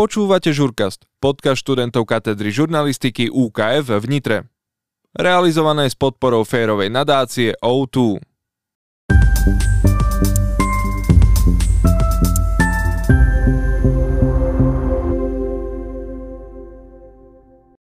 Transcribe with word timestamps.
Počúvate 0.00 0.48
Žurkast, 0.48 1.04
podcast 1.20 1.60
študentov 1.60 2.08
katedry 2.08 2.48
žurnalistiky 2.48 3.28
UKF 3.28 4.00
v 4.00 4.06
Nitre. 4.08 4.48
Realizované 5.12 5.92
s 5.92 5.92
podporou 5.92 6.40
férovej 6.40 6.88
nadácie 6.88 7.52
O2. 7.60 8.16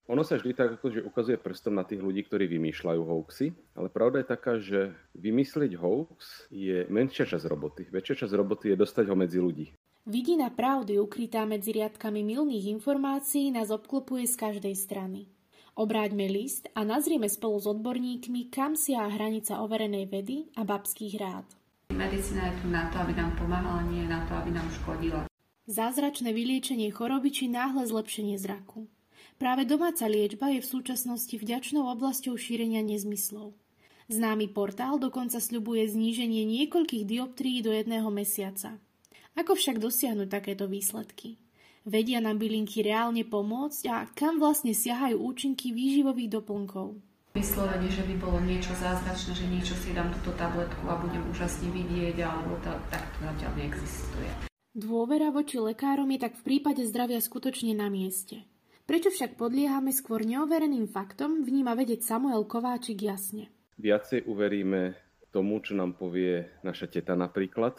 Ono 0.09 0.25
sa 0.25 0.41
vždy 0.41 0.57
tak 0.57 0.81
akože 0.81 1.05
ukazuje 1.05 1.37
prstom 1.37 1.77
na 1.77 1.85
tých 1.85 2.01
ľudí, 2.01 2.25
ktorí 2.25 2.49
vymýšľajú 2.49 3.01
hoaxy, 3.05 3.53
ale 3.77 3.93
pravda 3.93 4.25
je 4.25 4.33
taká, 4.33 4.57
že 4.57 4.97
vymysliť 5.13 5.77
hoax 5.77 6.49
je 6.49 6.89
menšia 6.89 7.29
časť 7.29 7.45
roboty. 7.45 7.85
Väčšia 7.93 8.25
časť 8.25 8.33
roboty 8.33 8.73
je 8.73 8.81
dostať 8.81 9.05
ho 9.05 9.13
medzi 9.13 9.37
ľudí. 9.37 9.69
Vidina 10.09 10.49
pravdy 10.49 10.97
ukrytá 10.97 11.45
medzi 11.45 11.69
riadkami 11.69 12.25
milných 12.25 12.73
informácií 12.73 13.53
nás 13.53 13.69
obklopuje 13.69 14.25
z 14.25 14.41
každej 14.41 14.73
strany. 14.73 15.29
Obráťme 15.77 16.25
list 16.25 16.65
a 16.73 16.81
nazrieme 16.81 17.29
spolu 17.29 17.61
s 17.61 17.69
odborníkmi, 17.69 18.49
kam 18.49 18.73
siaha 18.73 19.05
hranica 19.05 19.61
overenej 19.61 20.09
vedy 20.09 20.49
a 20.57 20.65
babských 20.65 21.13
rád. 21.21 21.45
Medicína 21.93 22.41
je 22.49 22.53
tu 22.57 22.73
na 22.73 22.89
to, 22.89 22.97
aby 23.05 23.13
nám 23.13 23.37
pomáhala, 23.37 23.85
nie 23.85 24.01
na 24.09 24.25
to, 24.25 24.33
aby 24.33 24.49
nám 24.49 24.65
škodila. 24.81 25.29
Zázračné 25.69 26.33
vyliečenie 26.33 26.89
choroby 26.89 27.29
či 27.29 27.45
náhle 27.45 27.85
zlepšenie 27.85 28.41
zraku. 28.41 28.89
Práve 29.37 29.69
domáca 29.69 30.09
liečba 30.09 30.49
je 30.49 30.65
v 30.65 30.71
súčasnosti 30.73 31.37
vďačnou 31.37 31.85
oblasťou 31.85 32.33
šírenia 32.33 32.81
nezmyslov. 32.81 33.53
Známy 34.09 34.57
portál 34.57 34.97
dokonca 34.97 35.37
sľubuje 35.37 35.85
zníženie 35.85 36.49
niekoľkých 36.49 37.05
dioptrií 37.05 37.61
do 37.61 37.69
jedného 37.69 38.09
mesiaca. 38.09 38.81
Ako 39.37 39.53
však 39.53 39.77
dosiahnuť 39.77 40.29
takéto 40.31 40.65
výsledky? 40.65 41.37
Vedia 41.85 42.21
nám 42.21 42.37
bylinky 42.37 42.85
reálne 42.85 43.25
pomôcť 43.25 43.83
a 43.89 44.05
kam 44.13 44.37
vlastne 44.37 44.77
siahajú 44.77 45.17
účinky 45.19 45.73
výživových 45.73 46.37
doplnkov? 46.37 47.01
Vyslovene, 47.37 47.87
že 47.87 48.03
by 48.03 48.15
bolo 48.17 48.41
niečo 48.41 48.73
zázračné, 48.77 49.31
že 49.37 49.45
niečo 49.47 49.77
si 49.77 49.93
dám 49.93 50.09
túto 50.19 50.33
tabletku 50.35 50.83
a 50.89 50.97
budem 50.97 51.23
úžasne 51.29 51.69
vidieť, 51.69 52.19
alebo 52.25 52.57
to, 52.65 52.73
tak 52.89 53.05
to 53.15 53.25
zatiaľ 53.25 53.51
neexistuje. 53.53 54.29
Dôvera 54.73 55.33
voči 55.33 55.57
lekárom 55.57 56.09
je 56.13 56.19
tak 56.19 56.37
v 56.41 56.45
prípade 56.45 56.85
zdravia 56.85 57.17
skutočne 57.17 57.73
na 57.73 57.89
mieste. 57.89 58.45
Prečo 58.89 59.13
však 59.13 59.37
podliehame 59.37 59.93
skôr 59.93 60.25
neovereným 60.25 60.89
faktom, 60.89 61.45
vníma 61.45 61.77
vedieť 61.77 62.05
Samuel 62.05 62.45
Kováčik 62.49 63.01
jasne. 63.05 63.53
Viacej 63.77 64.25
uveríme 64.25 64.97
tomu, 65.29 65.61
čo 65.61 65.77
nám 65.77 65.97
povie 65.97 66.49
naša 66.65 66.89
teta 66.89 67.13
napríklad, 67.13 67.77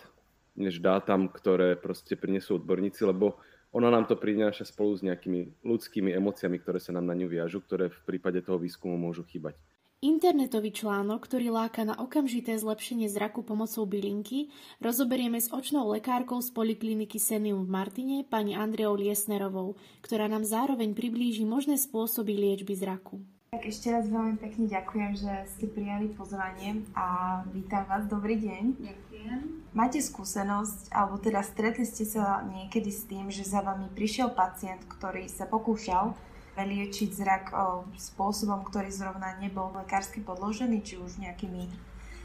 než 0.61 0.84
dátam, 0.84 1.33
ktoré 1.33 1.75
proste 1.80 2.14
prinesú 2.14 2.61
odborníci, 2.61 3.08
lebo 3.08 3.41
ona 3.72 3.89
nám 3.89 4.05
to 4.11 4.19
prináša 4.19 4.66
spolu 4.66 4.98
s 4.98 5.03
nejakými 5.06 5.64
ľudskými 5.64 6.11
emóciami, 6.12 6.61
ktoré 6.61 6.83
sa 6.83 6.92
nám 6.92 7.06
na 7.06 7.14
ňu 7.16 7.30
viažu, 7.30 7.62
ktoré 7.64 7.89
v 7.89 8.00
prípade 8.05 8.42
toho 8.44 8.61
výskumu 8.61 8.98
môžu 8.98 9.25
chýbať. 9.25 9.56
Internetový 10.00 10.72
článok, 10.72 11.28
ktorý 11.28 11.53
láka 11.53 11.84
na 11.84 11.92
okamžité 11.92 12.56
zlepšenie 12.56 13.12
zraku 13.12 13.44
pomocou 13.44 13.84
bylinky, 13.84 14.48
rozoberieme 14.81 15.36
s 15.36 15.53
očnou 15.53 15.92
lekárkou 15.92 16.41
z 16.41 16.48
polikliniky 16.56 17.20
Senium 17.20 17.69
v 17.69 17.69
Martine, 17.69 18.16
pani 18.25 18.56
Andreou 18.56 18.97
Liesnerovou, 18.97 19.77
ktorá 20.00 20.25
nám 20.25 20.48
zároveň 20.48 20.97
priblíži 20.97 21.44
možné 21.44 21.77
spôsoby 21.77 22.33
liečby 22.33 22.72
zraku. 22.81 23.20
Tak 23.51 23.67
ešte 23.67 23.91
raz 23.91 24.06
veľmi 24.06 24.39
pekne 24.39 24.70
ďakujem, 24.70 25.12
že 25.19 25.33
ste 25.51 25.67
prijali 25.67 26.06
pozvanie 26.15 26.87
a 26.95 27.43
vítam 27.51 27.83
vás. 27.91 28.06
Dobrý 28.06 28.39
deň. 28.39 28.79
Ďakujem. 28.79 29.39
Máte 29.75 29.98
skúsenosť, 29.98 30.95
alebo 30.95 31.19
teda 31.19 31.43
stretli 31.43 31.83
ste 31.83 32.06
sa 32.06 32.47
niekedy 32.47 32.95
s 32.95 33.11
tým, 33.11 33.27
že 33.27 33.43
za 33.43 33.59
vami 33.59 33.91
prišiel 33.91 34.39
pacient, 34.39 34.87
ktorý 34.87 35.27
sa 35.27 35.51
pokúšal 35.51 36.15
liečiť 36.55 37.11
zrak 37.11 37.45
o, 37.51 37.91
spôsobom, 37.98 38.62
ktorý 38.62 38.87
zrovna 38.95 39.34
nebol 39.43 39.75
lekársky 39.75 40.23
podložený, 40.23 40.87
či 40.87 41.03
už 41.03 41.19
nejakými 41.19 41.67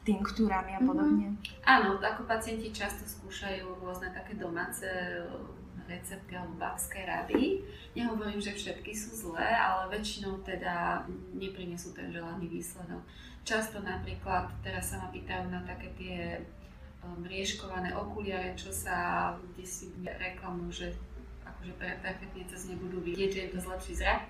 tinktúrami 0.06 0.78
a 0.78 0.81
podobne? 0.86 1.34
Mm-hmm. 1.34 1.66
Áno, 1.66 1.97
ako 2.06 2.30
pacienti 2.30 2.69
často 2.69 3.02
skúšajú 3.02 3.81
rôzne 3.81 4.13
také 4.13 4.38
domáce 4.38 4.86
recepty 5.88 6.35
alebo 6.35 6.57
babské 6.57 7.06
rady. 7.06 7.62
Nehovorím, 7.96 8.41
že 8.41 8.57
všetky 8.57 8.91
sú 8.91 9.13
zlé, 9.16 9.46
ale 9.56 9.94
väčšinou 9.94 10.41
teda 10.41 11.06
neprinesú 11.38 11.94
ten 11.94 12.12
želaný 12.12 12.50
výsledok. 12.50 13.01
Často 13.46 13.79
napríklad, 13.81 14.50
teraz 14.66 14.90
sa 14.94 15.06
ma 15.06 15.13
pýtajú 15.13 15.53
na 15.53 15.62
také 15.63 15.94
tie 15.97 16.18
um, 17.06 17.22
rieškované 17.22 17.94
okuliare, 17.94 18.57
čo 18.57 18.74
sa 18.74 19.31
kde 19.53 19.66
si 19.66 19.94
reklamujú, 20.01 20.72
že 20.74 20.88
že 21.66 21.74
perfektne 21.81 22.45
cez 22.45 22.69
ne 22.69 22.78
budú 22.78 23.01
vidieť, 23.01 23.29
že 23.34 23.44
im 23.50 23.51
to 23.57 23.59
zlepší 23.66 23.94
zrak. 23.97 24.29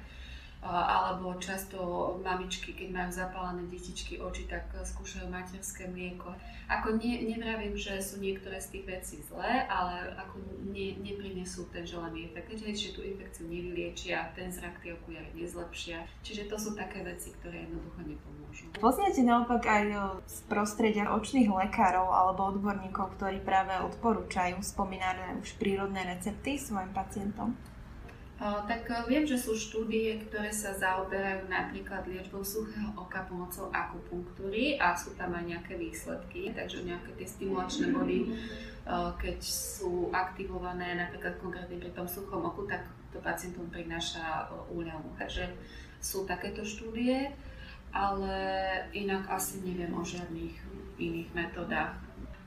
Alebo 0.65 1.37
často 1.37 1.77
mamičky, 2.25 2.73
keď 2.73 2.89
majú 2.89 3.11
zapálené 3.13 3.69
detičky 3.69 4.17
oči, 4.17 4.49
tak 4.49 4.65
skúšajú 4.73 5.29
materské 5.29 5.85
mlieko. 5.85 6.33
Ako 6.65 6.97
ne, 6.97 7.21
nevravím, 7.29 7.77
že 7.77 8.01
sú 8.01 8.17
niektoré 8.17 8.57
z 8.57 8.73
tých 8.73 8.85
vecí 8.89 9.15
zlé, 9.29 9.69
ale 9.69 10.17
ako 10.17 10.41
ne, 10.73 10.97
neprinesú 11.05 11.69
ten 11.69 11.85
želaný 11.85 12.33
efekt. 12.33 12.49
Keďže 12.49 12.97
tú 12.97 13.05
infekciu 13.05 13.45
nevyliečia, 13.45 14.33
ten 14.33 14.49
zrak 14.49 14.81
tie 14.81 14.97
okuliare 14.97 15.29
nezlepšia. 15.37 16.01
Čiže 16.25 16.49
to 16.49 16.57
sú 16.57 16.73
také 16.73 17.05
veci, 17.05 17.29
ktoré 17.37 17.69
jednoducho 17.69 18.01
nepomôžu. 18.01 18.65
Poznáte 18.81 19.21
naopak 19.21 19.61
aj 19.61 19.83
z 20.25 20.37
prostredia 20.49 21.13
očných 21.13 21.45
lekárov 21.45 22.09
alebo 22.09 22.49
odborníkov, 22.57 23.21
ktorí 23.21 23.45
práve 23.45 23.77
odporúčajú 23.85 24.57
spomínané 24.65 25.37
už 25.37 25.53
prírodné 25.61 26.01
recepty 26.09 26.57
svojim 26.57 26.89
pacientom? 26.89 27.53
Tak 28.39 28.83
e, 28.91 28.95
viem, 29.07 29.23
že 29.23 29.39
sú 29.39 29.55
štúdie, 29.55 30.19
ktoré 30.27 30.51
sa 30.51 30.75
zaoberajú 30.75 31.47
napríklad 31.47 32.03
liečbou 32.03 32.43
suchého 32.43 32.91
oka 32.99 33.23
pomocou 33.31 33.71
akupunktúry 33.71 34.75
a 34.75 34.91
sú 34.91 35.15
tam 35.15 35.31
aj 35.39 35.55
nejaké 35.55 35.79
výsledky, 35.79 36.51
takže 36.51 36.83
nejaké 36.83 37.15
tie 37.15 37.27
stimulačné 37.27 37.95
body, 37.95 38.19
e, 38.27 38.29
keď 39.15 39.39
sú 39.39 40.11
aktivované 40.11 40.99
napríklad 40.99 41.39
konkrétne 41.39 41.79
pri 41.79 41.91
tom 41.95 42.03
suchom 42.03 42.43
oku, 42.43 42.67
tak 42.67 42.83
to 43.15 43.23
pacientom 43.23 43.71
prináša 43.71 44.51
e, 44.51 44.67
úľavu. 44.75 45.15
Takže 45.15 45.55
sú 46.03 46.27
takéto 46.27 46.67
štúdie, 46.67 47.31
ale 47.95 48.35
inak 48.91 49.31
asi 49.31 49.63
neviem 49.63 49.95
o 49.95 50.03
žiadnych 50.03 50.59
iných 50.99 51.31
metodách, 51.31 51.95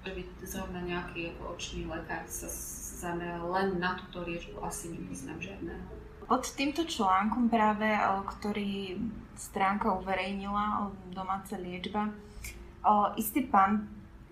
že 0.05 0.13
by 0.13 0.23
zrovna 0.45 0.81
nejaký 0.85 1.33
očný 1.41 1.89
lekár 1.89 2.29
sa 2.29 2.49
zameral 2.99 3.47
len 3.55 3.79
na 3.79 3.95
túto 3.95 4.27
liečbu, 4.27 4.59
asi 4.67 4.91
nepoznám 4.91 5.39
žiadneho. 5.39 5.87
Pod 6.27 6.45
týmto 6.59 6.83
článkom 6.83 7.47
práve, 7.47 7.87
ktorý 8.37 8.99
stránka 9.39 9.95
uverejnila, 9.95 10.91
domáca 11.15 11.55
liečba, 11.55 12.11
istý 13.17 13.47
pán 13.47 13.87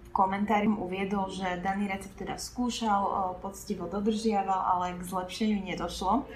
v 0.04 0.08
komentári 0.12 0.66
uviedol, 0.68 1.30
že 1.32 1.62
daný 1.62 1.88
recept 1.88 2.18
teda 2.18 2.36
skúšal, 2.36 3.36
poctivo 3.40 3.88
dodržiaval, 3.88 4.60
ale 4.76 4.98
k 4.98 5.08
zlepšeniu 5.08 5.62
nedošlo. 5.62 6.26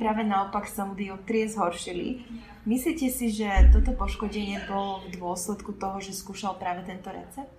Práve 0.00 0.24
naopak 0.24 0.64
sa 0.64 0.88
mu 0.88 0.96
dioptrie 0.96 1.44
zhoršili. 1.44 2.24
Myslíte 2.64 3.12
si, 3.12 3.28
že 3.28 3.48
toto 3.76 3.92
poškodenie 3.92 4.64
bolo 4.64 5.04
v 5.04 5.20
dôsledku 5.20 5.76
toho, 5.76 6.00
že 6.00 6.16
skúšal 6.16 6.56
práve 6.56 6.88
tento 6.88 7.12
recept? 7.12 7.52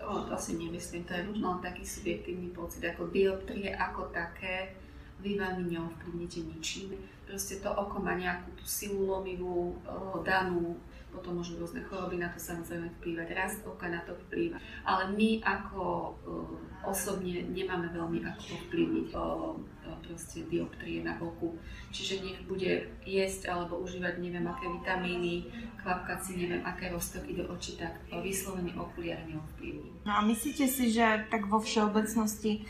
To, 0.00 0.24
to 0.24 0.36
si 0.40 0.56
nemyslím, 0.56 1.04
to 1.04 1.12
je 1.12 1.28
možno 1.28 1.46
len 1.56 1.60
taký 1.60 1.84
subjektívny 1.84 2.48
pocit, 2.56 2.80
ako 2.88 3.12
dioptrie 3.12 3.76
ako 3.76 4.08
také, 4.08 4.72
vy 5.20 5.36
veľmi 5.36 5.76
neovplyvnite 5.76 6.40
ničím. 6.48 6.96
Proste 7.28 7.60
to 7.60 7.68
oko 7.68 8.00
má 8.00 8.16
nejakú 8.16 8.56
tú 8.56 8.64
silu 8.64 9.04
lomivú, 9.04 9.76
danú, 10.24 10.80
potom 11.10 11.42
môžu 11.42 11.58
rôzne 11.58 11.82
choroby 11.84 12.16
na 12.22 12.30
to 12.30 12.38
samozrejme 12.38 12.88
vplývať, 12.98 13.28
rast 13.34 13.60
oka 13.66 13.90
na 13.90 14.00
to 14.06 14.14
vplýva. 14.26 14.62
Ale 14.86 15.10
my 15.12 15.42
ako 15.42 16.14
osobne 16.86 17.44
nemáme 17.50 17.90
veľmi 17.92 18.24
ako 18.24 18.42
ovplyvniť 18.56 19.08
proste 20.06 20.46
dioptrie 20.48 21.02
na 21.02 21.18
oku. 21.18 21.58
Čiže 21.90 22.22
nech 22.22 22.40
bude 22.46 22.88
jesť 23.04 23.50
alebo 23.50 23.82
užívať 23.82 24.22
neviem 24.22 24.46
aké 24.46 24.70
vitamíny, 24.70 25.50
kvapkať 25.82 26.18
si 26.22 26.32
neviem 26.40 26.62
aké 26.62 26.88
roztoky 26.88 27.36
do 27.36 27.44
očí, 27.50 27.76
tak 27.76 28.00
vyslovene 28.22 28.72
okuliare 28.78 29.26
neovplyvní. 29.26 30.06
No 30.06 30.12
a 30.16 30.20
myslíte 30.24 30.70
si, 30.70 30.94
že 30.94 31.26
tak 31.28 31.50
vo 31.50 31.58
všeobecnosti 31.60 32.64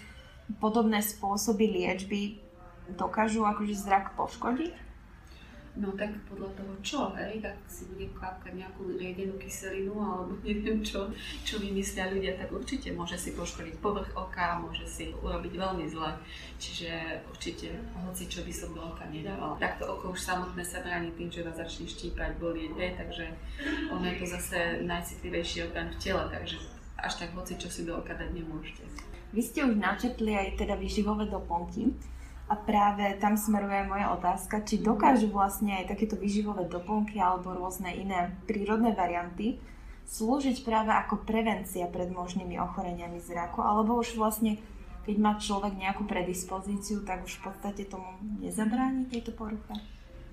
podobné 0.58 0.98
spôsoby 1.04 1.70
liečby 1.70 2.42
dokážu 2.98 3.46
akože 3.46 3.78
zrak 3.78 4.18
poškodiť? 4.18 4.89
No 5.78 5.94
tak 5.94 6.10
podľa 6.26 6.50
toho 6.58 6.74
čo, 6.82 7.00
hej, 7.14 7.38
tak 7.38 7.54
si 7.70 7.86
bude 7.86 8.10
kvapkať 8.10 8.58
nejakú 8.58 8.90
riedenú 8.98 9.38
kyselinu 9.38 9.94
alebo 9.94 10.34
neviem 10.42 10.82
čo, 10.82 11.06
čo 11.46 11.62
vymyslia 11.62 12.10
ľudia, 12.10 12.34
tak 12.34 12.50
určite 12.50 12.90
môže 12.90 13.14
si 13.14 13.30
poškodiť 13.38 13.78
povrch 13.78 14.10
oka, 14.18 14.58
môže 14.58 14.82
si 14.90 15.14
urobiť 15.14 15.54
veľmi 15.54 15.86
zle. 15.86 16.10
Čiže 16.58 17.22
určite 17.30 17.70
hoci 18.02 18.26
čo 18.26 18.42
by 18.42 18.50
som 18.50 18.74
do 18.74 18.82
oka 18.82 19.06
nedával. 19.06 19.54
Takto 19.62 19.86
oko 19.86 20.10
už 20.10 20.18
samotné 20.18 20.66
sa 20.66 20.82
bráni 20.82 21.14
tým, 21.14 21.30
že 21.30 21.46
vás 21.46 21.54
začne 21.54 21.86
štípať, 21.86 22.42
bolieť, 22.42 22.72
hej, 22.74 22.92
takže 22.98 23.24
ono 23.94 24.04
je 24.10 24.16
to 24.18 24.26
zase 24.26 24.58
najcitlivejší 24.82 25.70
orgán 25.70 25.94
v 25.94 26.00
tele, 26.02 26.26
takže 26.34 26.58
až 26.98 27.14
tak 27.14 27.30
hoci 27.38 27.54
čo 27.56 27.70
si 27.70 27.86
do 27.86 27.94
oka 27.94 28.12
dať 28.12 28.34
nemôžete. 28.34 28.82
Vy 29.30 29.40
ste 29.46 29.62
už 29.62 29.78
načetli 29.78 30.34
aj 30.34 30.58
teda 30.58 30.74
výživové 30.74 31.30
doplnky. 31.30 31.94
A 32.50 32.58
práve 32.58 33.14
tam 33.22 33.38
smeruje 33.38 33.86
moja 33.86 34.10
otázka, 34.10 34.66
či 34.66 34.82
dokážu 34.82 35.30
vlastne 35.30 35.78
aj 35.78 35.94
takéto 35.94 36.18
výživové 36.18 36.66
doplnky 36.66 37.22
alebo 37.22 37.54
rôzne 37.54 37.94
iné 37.94 38.34
prírodné 38.50 38.90
varianty 38.90 39.62
slúžiť 40.10 40.66
práve 40.66 40.90
ako 40.90 41.22
prevencia 41.22 41.86
pred 41.86 42.10
možnými 42.10 42.58
ochoreniami 42.58 43.22
zraku, 43.22 43.62
alebo 43.62 44.02
už 44.02 44.18
vlastne 44.18 44.58
keď 45.06 45.16
má 45.16 45.32
človek 45.38 45.78
nejakú 45.78 46.04
predispozíciu, 46.04 47.06
tak 47.06 47.24
už 47.24 47.40
v 47.40 47.50
podstate 47.50 47.82
tomu 47.88 48.18
nezabráni 48.42 49.08
tejto 49.08 49.32
poruche? 49.32 49.72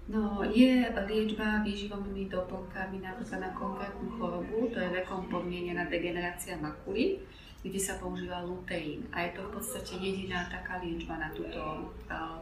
No, 0.07 0.39
je 0.39 0.87
liečba 0.87 1.61
výživovými 1.67 2.31
doplnkami 2.31 3.03
napríklad 3.03 3.39
na 3.43 3.51
konkrétnu 3.51 4.07
chorobu, 4.15 4.71
to 4.71 4.79
je 4.79 4.89
vekom 5.03 5.27
podmienená 5.27 5.83
degenerácia 5.91 6.55
makuly, 6.57 7.19
kde 7.63 7.80
sa 7.81 7.98
používa 7.98 8.45
luteín. 8.45 9.06
A 9.09 9.25
je 9.25 9.38
to 9.38 9.42
v 9.50 9.54
podstate 9.59 9.98
jediná 9.98 10.45
taká 10.48 10.77
liečba 10.81 11.18
na 11.18 11.30
túto 11.33 11.92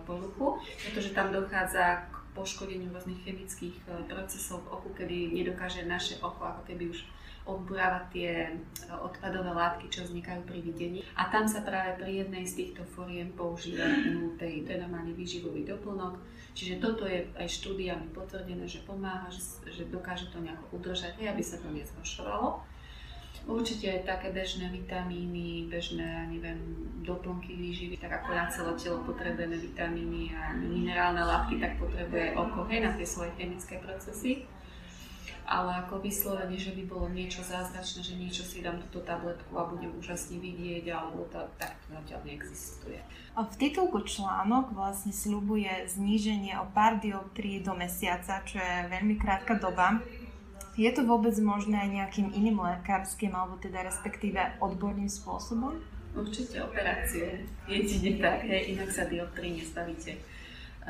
poruchu, 0.04 0.60
pretože 0.84 1.16
tam 1.16 1.32
dochádza 1.32 2.08
k 2.12 2.16
poškodeniu 2.36 2.92
rôznych 2.92 3.24
chemických 3.24 3.76
uh, 3.88 4.04
procesov 4.12 4.68
v 4.68 4.76
oku, 4.76 4.90
kedy 4.92 5.32
nedokáže 5.32 5.88
naše 5.88 6.20
oko 6.20 6.44
ako 6.44 6.62
keby 6.68 6.92
už 6.92 7.08
odburávať 7.46 8.04
tie 8.10 8.32
e, 8.50 8.52
odpadové 8.90 9.54
látky, 9.54 9.86
čo 9.94 10.02
vznikajú 10.02 10.42
pri 10.50 10.60
videní. 10.66 11.06
A 11.14 11.30
tam 11.30 11.46
sa 11.46 11.62
práve 11.62 12.02
pri 12.02 12.26
jednej 12.26 12.42
z 12.42 12.58
týchto 12.58 12.82
foriem 12.98 13.30
používa 13.38 13.86
lutein, 14.18 14.66
to 14.66 14.74
je 14.74 14.82
normálny 14.82 15.14
výživový 15.14 15.62
doplnok. 15.62 16.18
Čiže 16.58 16.82
toto 16.82 17.06
je 17.06 17.30
aj 17.38 17.46
štúdiami 17.46 18.10
potvrdené, 18.18 18.66
že 18.66 18.82
pomáha, 18.88 19.30
že, 19.30 19.46
že 19.70 19.86
dokáže 19.94 20.34
to 20.34 20.42
nejako 20.42 20.82
udržať, 20.82 21.22
aby 21.22 21.44
sa 21.46 21.62
to 21.62 21.70
nezhoršovalo. 21.70 22.66
Určite 23.44 23.92
aj 23.92 24.02
také 24.08 24.32
bežné 24.32 24.72
vitamíny, 24.72 25.68
bežné, 25.68 26.32
neviem, 26.32 26.58
doplnky 27.04 27.54
výživy, 27.54 28.00
tak 28.00 28.24
ako 28.24 28.34
na 28.34 28.48
celé 28.48 28.72
telo 28.80 29.04
potrebujeme 29.04 29.60
vitamíny 29.60 30.32
a 30.34 30.56
minerálne 30.56 31.22
látky, 31.22 31.60
tak 31.60 31.78
potrebuje 31.78 32.34
oko, 32.34 32.66
hej, 32.72 32.80
na 32.88 32.92
tie 32.96 33.06
svoje 33.06 33.36
chemické 33.38 33.78
procesy 33.78 34.50
ale 35.46 35.86
ako 35.86 36.02
vyslovene, 36.02 36.58
že 36.58 36.74
by 36.74 36.84
bolo 36.90 37.06
niečo 37.14 37.46
zázračné, 37.46 38.02
že 38.02 38.18
niečo 38.18 38.42
si 38.42 38.66
dám 38.66 38.82
túto 38.90 39.06
tabletku 39.06 39.54
a 39.54 39.70
budem 39.70 39.94
úžasne 40.02 40.42
vidieť, 40.42 40.90
alebo 40.90 41.30
to, 41.30 41.38
tak 41.62 41.78
zatiaľ 41.86 42.26
neexistuje. 42.26 42.98
V 43.38 43.56
titulku 43.62 44.02
článok 44.02 44.74
vlastne 44.74 45.14
sľubuje 45.14 45.86
zníženie 45.86 46.58
o 46.58 46.66
pár 46.74 46.98
dioptrií 46.98 47.62
do 47.62 47.78
mesiaca, 47.78 48.42
čo 48.42 48.58
je 48.58 48.90
veľmi 48.90 49.22
krátka 49.22 49.62
doba. 49.62 50.02
Je 50.76 50.92
to 50.92 51.08
vôbec 51.08 51.36
možné 51.40 51.80
aj 51.80 51.90
nejakým 51.90 52.28
iným 52.36 52.60
lekárskym, 52.60 53.32
alebo 53.32 53.56
teda 53.60 53.88
respektíve 53.88 54.60
odborným 54.60 55.08
spôsobom? 55.08 55.80
Určite 56.16 56.64
operácie, 56.64 57.48
jedine 57.68 58.20
tak, 58.20 58.44
hej, 58.44 58.76
inak 58.76 58.92
sa 58.92 59.08
dioptrii 59.08 59.60
nestavíte 59.60 60.20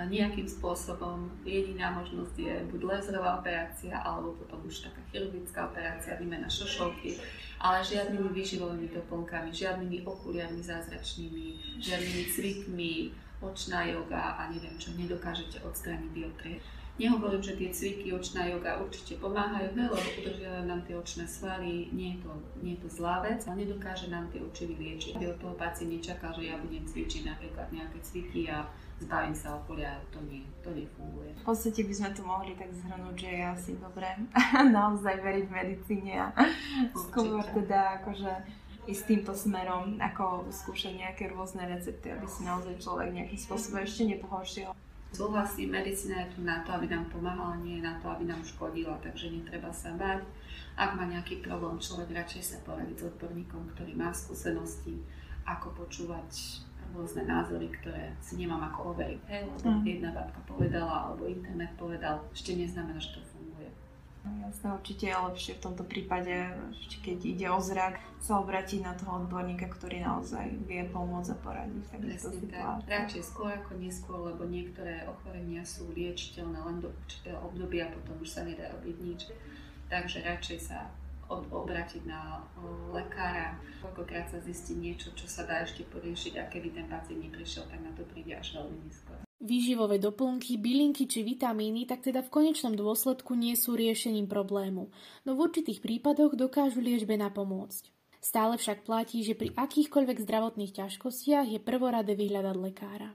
nejakým 0.03 0.43
spôsobom. 0.43 1.31
Jediná 1.47 1.95
možnosť 1.95 2.35
je 2.35 2.53
buď 2.67 2.81
lézerová 2.83 3.39
operácia, 3.39 3.95
alebo 3.95 4.35
potom 4.35 4.59
už 4.67 4.91
taká 4.91 4.99
chirurgická 5.07 5.71
operácia, 5.71 6.19
výmena 6.19 6.51
šošovky, 6.51 7.15
ale 7.63 7.79
žiadnymi 7.79 8.27
výživovými 8.35 8.91
doplnkami, 8.91 9.55
žiadnymi 9.55 10.03
okuliarmi 10.03 10.59
zázračnými, 10.59 11.79
žiadnymi 11.79 12.23
cvikmi, 12.27 12.93
očná 13.39 13.87
joga 13.87 14.35
a 14.35 14.51
neviem 14.51 14.75
čo, 14.75 14.91
nedokážete 14.99 15.63
odstrániť 15.63 16.11
dioptrie. 16.11 16.59
Nehovorím, 16.95 17.43
že 17.43 17.59
tie 17.59 17.69
cviky, 17.75 18.15
očná 18.15 18.47
joga 18.47 18.79
určite 18.79 19.19
pomáhajú, 19.19 19.75
lebo 19.75 19.99
udržiavajú 19.99 20.63
nám 20.63 20.81
tie 20.87 20.95
očné 20.95 21.27
svaly, 21.27 21.91
nie 21.91 22.15
je, 22.15 22.17
to, 22.23 22.31
nie 22.63 22.79
je 22.79 22.87
to 22.87 22.89
zlá 22.95 23.19
vec, 23.19 23.43
ale 23.43 23.67
nedokáže 23.67 24.07
nám 24.07 24.31
tie 24.31 24.39
oči 24.39 24.63
vyliečiť. 24.71 25.19
Aby 25.19 25.35
od 25.35 25.39
toho 25.43 25.55
pacient 25.59 25.91
nečaká, 25.91 26.31
že 26.31 26.47
ja 26.47 26.55
budem 26.55 26.87
cvičiť 26.87 27.27
napríklad 27.27 27.67
nejaké 27.75 27.99
cviky 27.99 28.47
a 28.47 28.63
zbavím 29.03 29.35
sa 29.35 29.59
okolia, 29.59 29.99
to, 30.07 30.23
nie, 30.23 30.47
to 30.63 30.71
nefunguje. 30.71 31.35
V 31.35 31.43
podstate 31.43 31.83
by 31.83 31.93
sme 31.99 32.09
to 32.15 32.21
mohli 32.23 32.55
tak 32.55 32.71
zhrnúť, 32.71 33.15
že 33.19 33.29
je 33.29 33.43
asi 33.43 33.71
dobré 33.75 34.09
naozaj 34.79 35.19
veriť 35.19 35.45
medicíne 35.51 36.31
a 36.31 36.31
skôr 36.95 37.43
teda 37.43 37.99
akože 37.99 38.31
ísť 38.87 39.03
týmto 39.03 39.33
smerom, 39.35 39.97
ako 39.99 40.47
skúšať 40.47 40.95
nejaké 40.95 41.27
rôzne 41.33 41.65
recepty, 41.67 42.13
aby 42.13 42.23
si 42.29 42.45
naozaj 42.45 42.79
človek 42.79 43.11
nejakým 43.11 43.39
spôsobom 43.41 43.81
ešte 43.81 44.15
nepohoršil. 44.15 44.69
Súhlasím, 45.13 45.71
medicína 45.71 46.25
je 46.25 46.35
tu 46.35 46.39
na 46.43 46.63
to, 46.65 46.75
aby 46.75 46.91
nám 46.91 47.05
pomáhala, 47.07 47.55
nie 47.63 47.79
je 47.79 47.87
na 47.87 47.95
to, 48.01 48.11
aby 48.11 48.27
nám 48.27 48.43
škodila, 48.43 48.99
takže 48.99 49.31
netreba 49.31 49.71
sa 49.71 49.95
báť. 49.95 50.25
Ak 50.75 50.91
má 50.97 51.07
nejaký 51.07 51.39
problém, 51.39 51.79
človek 51.79 52.11
radšej 52.11 52.43
sa 52.43 52.57
poradiť 52.67 52.97
s 52.99 53.07
odborníkom, 53.15 53.71
ktorý 53.75 53.95
má 53.95 54.11
skúsenosti, 54.11 54.99
ako 55.47 55.71
počúvať 55.77 56.59
rôzne 56.91 57.27
názory, 57.27 57.71
ktoré 57.79 58.15
si 58.23 58.39
nemám 58.39 58.71
ako 58.71 58.95
overiť. 58.95 59.21
Hej, 59.27 59.41
lebo 59.51 59.67
mm. 59.67 59.83
jedna 59.83 60.09
babka 60.15 60.39
povedala, 60.47 61.11
alebo 61.11 61.27
internet 61.27 61.71
povedal, 61.75 62.23
ešte 62.31 62.55
neznamená, 62.55 62.99
že 62.99 63.19
to 63.19 63.21
jasné, 64.45 64.67
určite 64.73 65.05
je 65.09 65.15
lepšie 65.15 65.53
v 65.57 65.63
tomto 65.63 65.83
prípade, 65.83 66.33
keď 67.03 67.17
ide 67.21 67.47
o 67.51 67.59
zrak, 67.59 67.99
sa 68.21 68.41
obratiť 68.41 68.81
na 68.81 68.97
toho 68.97 69.21
odborníka, 69.21 69.69
ktorý 69.69 70.01
naozaj 70.01 70.49
vie 70.65 70.81
pomôcť 70.89 71.33
a 71.33 71.37
poradiť 71.43 71.81
v 71.81 71.91
takýchto 71.93 72.29
situáciách. 72.41 72.89
Radšej 72.89 73.23
skôr 73.23 73.49
ako 73.53 73.71
neskôr, 73.77 74.17
lebo 74.33 74.47
niektoré 74.49 75.05
ochorenia 75.05 75.61
sú 75.61 75.91
liečiteľné 75.93 76.57
len 76.57 76.77
do 76.81 76.89
určitého 76.89 77.37
obdobia, 77.45 77.93
potom 77.93 78.17
už 78.17 78.29
sa 78.29 78.41
nedá 78.41 78.73
robiť 78.73 78.97
nič. 79.01 79.21
Takže 79.85 80.25
radšej 80.25 80.59
sa 80.61 80.89
obrátiť 81.29 82.05
na 82.05 82.41
lekára. 82.93 83.57
Koľkokrát 83.81 84.29
sa 84.29 84.41
zistí 84.41 84.77
niečo, 84.77 85.13
čo 85.17 85.25
sa 85.25 85.45
dá 85.45 85.65
ešte 85.65 85.85
poriešiť 85.89 86.37
a 86.37 86.49
keby 86.49 86.73
ten 86.73 86.85
pacient 86.89 87.21
neprišiel, 87.21 87.65
tak 87.69 87.81
na 87.81 87.93
to 87.97 88.05
príde 88.09 88.33
až 88.33 88.61
veľmi 88.61 88.77
neskôr. 88.85 89.24
Výživové 89.45 90.01
doplnky, 90.01 90.57
bylinky 90.57 91.05
či 91.05 91.21
vitamíny 91.21 91.85
tak 91.85 92.01
teda 92.01 92.25
v 92.25 92.33
konečnom 92.33 92.73
dôsledku 92.73 93.37
nie 93.37 93.53
sú 93.53 93.77
riešením 93.77 94.25
problému, 94.25 94.89
no 95.21 95.37
v 95.37 95.41
určitých 95.45 95.85
prípadoch 95.85 96.33
dokážu 96.33 96.81
liečbe 96.81 97.13
napomôcť. 97.13 97.93
Stále 98.17 98.57
však 98.57 98.89
platí, 98.89 99.21
že 99.21 99.37
pri 99.37 99.53
akýchkoľvek 99.53 100.17
zdravotných 100.25 100.73
ťažkostiach 100.81 101.45
je 101.45 101.61
prvorade 101.61 102.17
vyhľadať 102.17 102.55
lekára. 102.57 103.13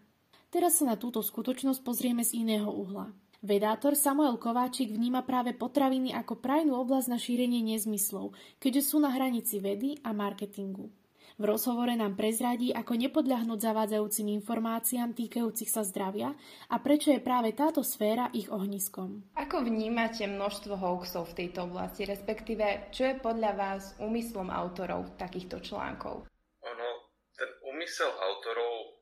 Teraz 0.54 0.78
sa 0.78 0.86
na 0.86 0.94
túto 0.94 1.18
skutočnosť 1.18 1.82
pozrieme 1.82 2.22
z 2.22 2.46
iného 2.46 2.70
uhla. 2.70 3.10
Vedátor 3.42 3.98
Samuel 3.98 4.38
Kováčik 4.38 4.94
vníma 4.94 5.26
práve 5.26 5.50
potraviny 5.50 6.14
ako 6.14 6.38
prajnú 6.38 6.78
oblasť 6.78 7.10
na 7.10 7.18
šírenie 7.18 7.58
nezmyslov, 7.74 8.38
keďže 8.62 8.94
sú 8.94 9.02
na 9.02 9.10
hranici 9.10 9.58
vedy 9.58 9.98
a 10.06 10.14
marketingu. 10.14 10.94
V 11.40 11.48
rozhovore 11.48 11.96
nám 11.96 12.20
prezradí, 12.20 12.68
ako 12.68 13.00
nepodľahnúť 13.00 13.64
zavádzajúcim 13.64 14.28
informáciám 14.44 15.16
týkajúcich 15.16 15.72
sa 15.72 15.80
zdravia 15.80 16.36
a 16.68 16.76
prečo 16.84 17.16
je 17.16 17.24
práve 17.24 17.56
táto 17.56 17.80
sféra 17.80 18.28
ich 18.36 18.52
ohniskom. 18.52 19.24
Ako 19.40 19.64
vnímate 19.64 20.28
množstvo 20.28 20.76
hoaxov 20.76 21.32
v 21.32 21.36
tejto 21.40 21.64
oblasti, 21.64 22.04
respektíve 22.04 22.92
čo 22.92 23.08
je 23.08 23.24
podľa 23.24 23.56
vás 23.56 23.96
úmyslom 24.04 24.52
autorov 24.52 25.16
takýchto 25.16 25.64
článkov? 25.64 26.28
Ono, 26.60 26.88
ten 27.32 27.48
úmysel 27.72 28.12
autorov 28.12 29.00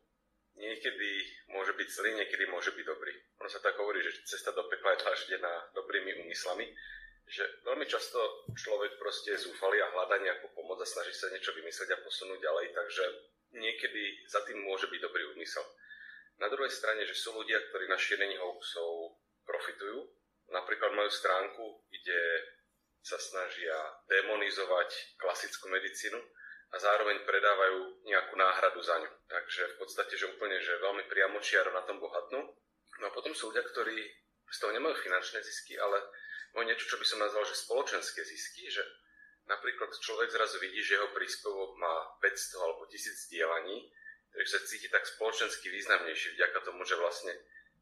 niekedy 0.54 1.10
môže 1.50 1.74
byť 1.74 1.88
zlý, 1.90 2.22
niekedy 2.22 2.46
môže 2.54 2.70
byť 2.70 2.86
dobrý. 2.86 3.18
Ono 3.42 3.50
sa 3.50 3.58
tak 3.58 3.74
hovorí, 3.82 3.98
že 3.98 4.14
cesta 4.22 4.54
do 4.54 4.62
pekla 4.70 4.94
je 4.94 5.02
dlaždená 5.02 5.74
dobrými 5.74 6.22
úmyslami, 6.22 6.70
že 7.28 7.44
veľmi 7.64 7.84
často 7.84 8.18
človek 8.56 8.96
proste 8.96 9.36
je 9.36 9.44
zúfalý 9.48 9.80
a 9.84 9.92
hľadá 9.92 10.18
nejakú 10.18 10.48
pomoc 10.56 10.80
a 10.80 10.88
snaží 10.88 11.12
sa 11.12 11.28
niečo 11.28 11.52
vymyslieť 11.52 11.94
a 11.94 12.02
posunúť 12.02 12.40
ďalej, 12.40 12.66
takže 12.72 13.04
niekedy 13.56 14.28
za 14.28 14.44
tým 14.48 14.60
môže 14.64 14.88
byť 14.88 15.00
dobrý 15.00 15.24
úmysel. 15.36 15.64
Na 16.38 16.48
druhej 16.48 16.70
strane, 16.70 17.04
že 17.04 17.18
sú 17.18 17.34
ľudia, 17.34 17.58
ktorí 17.68 17.90
na 17.90 17.98
šírení 17.98 18.36
hoaxov 18.38 19.18
profitujú, 19.44 20.08
napríklad 20.48 20.94
majú 20.94 21.10
stránku, 21.10 21.84
kde 21.90 22.20
sa 23.02 23.20
snažia 23.20 23.76
demonizovať 24.08 25.18
klasickú 25.18 25.68
medicínu, 25.70 26.20
a 26.68 26.76
zároveň 26.76 27.24
predávajú 27.24 28.04
nejakú 28.04 28.34
náhradu 28.36 28.80
za 28.84 29.00
ňu. 29.00 29.08
Takže 29.24 29.62
v 29.72 29.76
podstate, 29.80 30.14
že 30.20 30.28
úplne, 30.28 30.60
že 30.60 30.76
veľmi 30.76 31.08
priamočiaro 31.08 31.72
na 31.72 31.80
tom 31.88 31.96
bohatnú. 31.96 32.44
No 33.00 33.04
a 33.08 33.14
potom 33.14 33.32
sú 33.32 33.48
ľudia, 33.48 33.64
ktorí 33.64 33.96
z 34.48 34.58
toho 34.60 34.72
nemajú 34.76 34.92
finančné 35.00 35.40
zisky, 35.40 35.80
ale 35.80 35.96
majú 36.54 36.64
niečo, 36.68 36.88
čo 36.88 36.96
by 37.00 37.06
som 37.06 37.22
nazval, 37.22 37.44
že 37.44 37.56
spoločenské 37.56 38.20
zisky, 38.24 38.68
že 38.68 38.82
napríklad 39.48 39.90
človek 39.96 40.28
zrazu 40.28 40.60
vidí, 40.60 40.84
že 40.84 41.00
jeho 41.00 41.08
príspevok 41.16 41.76
má 41.80 41.94
500 42.20 42.64
alebo 42.64 42.84
1000 42.86 43.32
dielaní, 43.32 43.88
takže 44.32 44.50
sa 44.52 44.66
cíti 44.68 44.88
tak 44.92 45.08
spoločensky 45.08 45.72
významnejší 45.72 46.36
vďaka 46.36 46.58
tomu, 46.68 46.84
že 46.84 47.00
vlastne 47.00 47.32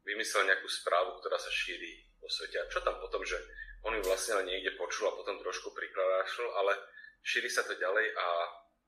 vymyslel 0.07 0.47
nejakú 0.47 0.67
správu, 0.71 1.19
ktorá 1.19 1.35
sa 1.35 1.51
šíri 1.51 2.07
po 2.23 2.31
svete. 2.31 2.63
A 2.63 2.71
čo 2.71 2.79
tam 2.79 2.95
potom, 3.03 3.21
že 3.27 3.35
on 3.83 3.93
ju 3.93 4.01
vlastne 4.07 4.39
len 4.39 4.47
niekde 4.47 4.79
počul 4.79 5.11
a 5.11 5.17
potom 5.19 5.37
trošku 5.43 5.75
prikladášil, 5.75 6.47
ale 6.55 6.73
šíri 7.21 7.51
sa 7.51 7.67
to 7.67 7.75
ďalej 7.75 8.15
a 8.15 8.25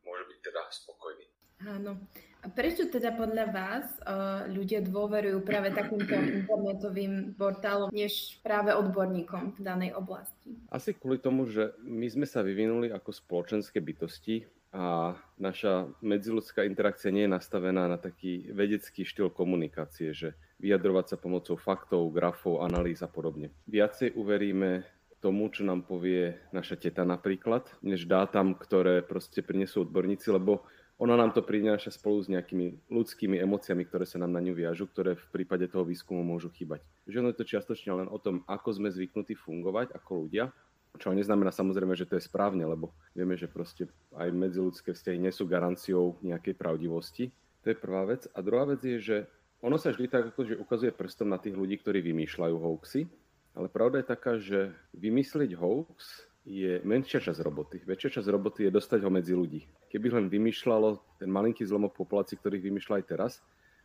môže 0.08 0.24
byť 0.32 0.40
teda 0.40 0.62
spokojný. 0.72 1.28
Áno. 1.68 2.00
A 2.40 2.48
prečo 2.48 2.88
teda 2.88 3.12
podľa 3.20 3.46
vás 3.52 3.86
uh, 4.00 4.48
ľudia 4.48 4.80
dôverujú 4.80 5.44
práve 5.44 5.76
takýmto 5.76 6.16
internetovým 6.16 7.36
portálom, 7.36 7.92
než 7.92 8.40
práve 8.40 8.72
odborníkom 8.72 9.60
v 9.60 9.62
danej 9.62 9.92
oblasti? 9.92 10.56
Asi 10.72 10.96
kvôli 10.96 11.20
tomu, 11.20 11.44
že 11.52 11.76
my 11.84 12.08
sme 12.08 12.24
sa 12.24 12.40
vyvinuli 12.40 12.96
ako 12.96 13.12
spoločenské 13.12 13.84
bytosti 13.84 14.48
a 14.72 15.18
naša 15.36 15.92
medziludská 16.00 16.64
interakcia 16.64 17.12
nie 17.12 17.28
je 17.28 17.36
nastavená 17.36 17.92
na 17.92 18.00
taký 18.00 18.48
vedecký 18.54 19.04
štýl 19.04 19.34
komunikácie, 19.34 20.16
že 20.16 20.38
vyjadrovať 20.64 21.06
sa 21.12 21.18
pomocou 21.18 21.60
faktov, 21.60 22.08
grafov, 22.16 22.64
analýz 22.64 23.04
a 23.04 23.10
podobne. 23.12 23.52
Viacej 23.68 24.16
uveríme 24.16 24.88
tomu, 25.20 25.52
čo 25.52 25.68
nám 25.68 25.84
povie 25.84 26.40
naša 26.56 26.80
teta 26.80 27.04
napríklad, 27.04 27.68
než 27.84 28.08
dátam, 28.08 28.56
ktoré 28.56 29.04
proste 29.04 29.44
prinesú 29.44 29.84
odborníci, 29.84 30.32
lebo 30.32 30.64
ona 31.00 31.16
nám 31.16 31.32
to 31.32 31.40
prináša 31.40 31.96
spolu 31.96 32.20
s 32.20 32.28
nejakými 32.28 32.92
ľudskými 32.92 33.40
emóciami, 33.40 33.88
ktoré 33.88 34.04
sa 34.04 34.20
nám 34.20 34.36
na 34.36 34.44
ňu 34.44 34.52
viažu, 34.52 34.84
ktoré 34.84 35.16
v 35.16 35.28
prípade 35.32 35.64
toho 35.72 35.88
výskumu 35.88 36.28
môžu 36.28 36.52
chýbať. 36.52 36.84
Že 37.08 37.24
ono 37.24 37.30
je 37.32 37.40
to 37.40 37.48
čiastočne 37.48 37.92
len 37.96 38.08
o 38.12 38.20
tom, 38.20 38.44
ako 38.52 38.76
sme 38.76 38.92
zvyknutí 38.92 39.40
fungovať 39.40 39.96
ako 39.96 40.28
ľudia, 40.28 40.52
čo 41.00 41.16
neznamená 41.16 41.56
samozrejme, 41.56 41.96
že 41.96 42.04
to 42.04 42.20
je 42.20 42.28
správne, 42.28 42.68
lebo 42.68 42.92
vieme, 43.16 43.40
že 43.40 43.48
proste 43.48 43.88
aj 44.12 44.28
medziludské 44.36 44.92
vzťahy 44.92 45.16
nie 45.16 45.32
sú 45.32 45.48
garanciou 45.48 46.20
nejakej 46.20 46.60
pravdivosti. 46.60 47.32
To 47.64 47.72
je 47.72 47.78
prvá 47.80 48.04
vec. 48.04 48.28
A 48.36 48.44
druhá 48.44 48.68
vec 48.68 48.84
je, 48.84 49.00
že 49.00 49.18
ono 49.64 49.80
sa 49.80 49.96
vždy 49.96 50.12
tak 50.12 50.24
akože 50.36 50.60
ukazuje 50.60 50.92
prstom 50.92 51.32
na 51.32 51.40
tých 51.40 51.56
ľudí, 51.56 51.80
ktorí 51.80 52.04
vymýšľajú 52.04 52.56
hoaxy, 52.60 53.08
ale 53.56 53.72
pravda 53.72 54.04
je 54.04 54.08
taká, 54.12 54.36
že 54.36 54.76
vymysliť 54.96 55.56
hoax 55.56 56.28
je 56.48 56.80
menšia 56.88 57.20
časť 57.20 57.40
roboty. 57.44 57.78
Väčšia 57.84 58.20
časť 58.20 58.28
roboty 58.32 58.68
je 58.68 58.72
dostať 58.72 59.04
ho 59.04 59.12
medzi 59.12 59.36
ľudí. 59.36 59.68
Keby 59.92 60.08
len 60.16 60.26
vymýšľalo 60.32 61.20
ten 61.20 61.30
malinký 61.30 61.68
zlomok 61.68 61.94
populácií, 61.96 62.40
ktorých 62.40 62.64
vymýšľa 62.64 62.96
aj 63.00 63.06
teraz, 63.06 63.32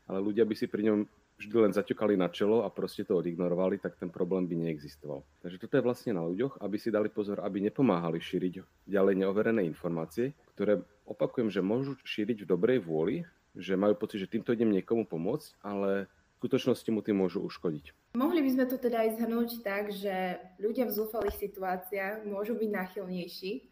ale 0.06 0.22
ľudia 0.22 0.44
by 0.46 0.54
si 0.54 0.70
pri 0.70 0.88
ňom 0.92 0.98
vždy 1.34 1.56
len 1.58 1.72
zaťukali 1.74 2.14
na 2.14 2.30
čelo 2.30 2.62
a 2.62 2.70
proste 2.70 3.02
to 3.02 3.18
odignorovali, 3.18 3.82
tak 3.82 3.98
ten 3.98 4.06
problém 4.06 4.46
by 4.46 4.54
neexistoval. 4.54 5.26
Takže 5.42 5.58
toto 5.66 5.74
je 5.74 5.86
vlastne 5.86 6.12
na 6.14 6.22
ľuďoch, 6.22 6.62
aby 6.62 6.76
si 6.78 6.94
dali 6.94 7.10
pozor, 7.10 7.42
aby 7.42 7.58
nepomáhali 7.58 8.22
šíriť 8.22 8.86
ďalej 8.86 9.14
neoverené 9.18 9.66
informácie, 9.66 10.30
ktoré 10.54 10.78
opakujem, 11.10 11.50
že 11.50 11.58
môžu 11.58 11.98
šíriť 12.06 12.46
v 12.46 12.50
dobrej 12.54 12.78
vôli, 12.86 13.26
že 13.54 13.74
majú 13.74 13.98
pocit, 13.98 14.22
že 14.22 14.30
týmto 14.30 14.54
idem 14.54 14.70
niekomu 14.70 15.06
pomôcť, 15.06 15.58
ale 15.62 16.06
skutočnosti 16.42 16.88
mu 16.90 17.00
tým 17.00 17.20
môžu 17.20 17.42
uškodiť. 17.44 18.16
Mohli 18.18 18.40
by 18.46 18.50
sme 18.54 18.64
to 18.70 18.76
teda 18.78 19.06
aj 19.06 19.10
zhrnúť 19.18 19.50
tak, 19.62 19.90
že 19.94 20.38
ľudia 20.62 20.86
v 20.86 20.96
zúfalých 20.96 21.36
situáciách 21.38 22.26
môžu 22.26 22.54
byť 22.58 22.70
náchylnejší 22.70 23.52
eh, 23.58 23.64